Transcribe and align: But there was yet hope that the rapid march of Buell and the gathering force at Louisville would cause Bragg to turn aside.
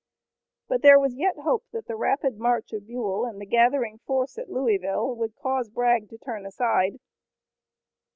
But 0.67 0.81
there 0.81 0.97
was 0.99 1.13
yet 1.15 1.37
hope 1.37 1.63
that 1.73 1.85
the 1.85 1.95
rapid 1.95 2.39
march 2.39 2.73
of 2.73 2.87
Buell 2.87 3.25
and 3.27 3.39
the 3.39 3.45
gathering 3.45 3.99
force 3.99 4.35
at 4.39 4.49
Louisville 4.49 5.13
would 5.15 5.35
cause 5.35 5.69
Bragg 5.69 6.09
to 6.09 6.17
turn 6.17 6.43
aside. 6.43 6.97